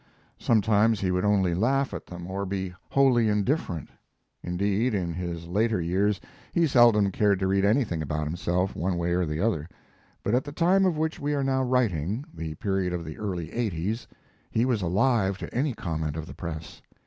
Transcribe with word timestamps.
Sometimes 0.39 0.99
he 0.99 1.11
would 1.11 1.23
only 1.23 1.53
laugh 1.53 1.93
at 1.93 2.07
them 2.07 2.25
or 2.25 2.43
be 2.43 2.73
wholly 2.89 3.29
indifferent. 3.29 3.91
Indeed, 4.41 4.95
in 4.95 5.13
his 5.13 5.45
later 5.47 5.79
years, 5.79 6.19
he 6.51 6.65
seldom 6.65 7.11
cared 7.11 7.37
to 7.37 7.45
read 7.45 7.63
anything 7.63 8.01
about 8.01 8.25
himself, 8.25 8.75
one 8.75 8.97
way 8.97 9.11
or 9.11 9.27
the 9.27 9.39
other, 9.39 9.69
but 10.23 10.33
at 10.33 10.43
the 10.43 10.51
time 10.51 10.85
of 10.85 10.97
which 10.97 11.19
we 11.19 11.35
are 11.35 11.43
now 11.43 11.61
writing 11.61 12.25
the 12.33 12.55
period 12.55 12.93
of 12.93 13.05
the 13.05 13.19
early 13.19 13.51
eighties 13.53 14.07
he 14.49 14.65
was 14.65 14.81
alive 14.81 15.37
to 15.37 15.53
any 15.53 15.75
comment 15.75 16.17
of 16.17 16.25
the 16.25 16.33
press. 16.33 16.81